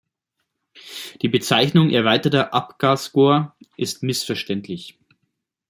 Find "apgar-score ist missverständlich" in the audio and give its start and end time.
2.55-4.97